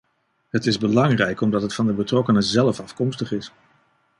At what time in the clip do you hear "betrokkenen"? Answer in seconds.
1.93-2.43